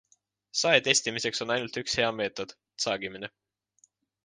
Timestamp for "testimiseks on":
0.87-1.53